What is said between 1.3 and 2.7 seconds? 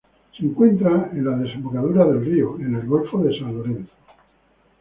desembocadura del río,